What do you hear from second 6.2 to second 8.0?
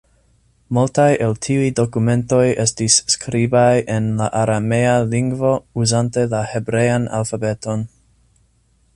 la hebrean alfabeton.